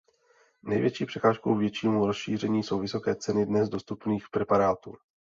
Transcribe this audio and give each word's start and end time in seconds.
Největší 0.63 1.05
překážkou 1.05 1.55
většímu 1.55 2.05
rozšíření 2.05 2.63
jsou 2.63 2.79
vysoké 2.79 3.15
ceny 3.15 3.45
dnes 3.45 3.69
dostupných 3.69 4.29
preparátů. 4.29 4.95